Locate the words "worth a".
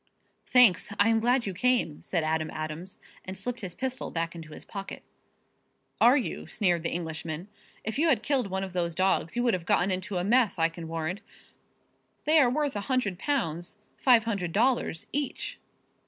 12.49-12.81